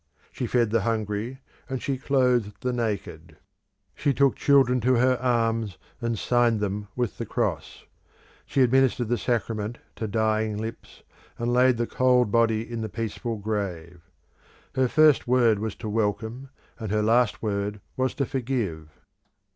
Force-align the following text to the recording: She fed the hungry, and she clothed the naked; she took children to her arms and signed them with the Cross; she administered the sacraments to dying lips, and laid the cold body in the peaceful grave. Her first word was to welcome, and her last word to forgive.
She 0.31 0.47
fed 0.47 0.71
the 0.71 0.81
hungry, 0.81 1.41
and 1.69 1.79
she 1.79 1.99
clothed 1.99 2.61
the 2.61 2.73
naked; 2.73 3.37
she 3.93 4.15
took 4.15 4.35
children 4.35 4.81
to 4.81 4.95
her 4.95 5.15
arms 5.21 5.77
and 6.01 6.17
signed 6.17 6.59
them 6.59 6.87
with 6.95 7.19
the 7.19 7.25
Cross; 7.27 7.85
she 8.47 8.63
administered 8.63 9.09
the 9.09 9.17
sacraments 9.19 9.79
to 9.97 10.07
dying 10.07 10.57
lips, 10.57 11.03
and 11.37 11.53
laid 11.53 11.77
the 11.77 11.85
cold 11.85 12.31
body 12.31 12.67
in 12.67 12.81
the 12.81 12.89
peaceful 12.89 13.37
grave. 13.37 14.01
Her 14.73 14.87
first 14.87 15.27
word 15.27 15.59
was 15.59 15.75
to 15.75 15.87
welcome, 15.87 16.49
and 16.79 16.91
her 16.91 17.03
last 17.03 17.43
word 17.43 17.79
to 17.97 18.25
forgive. 18.25 18.89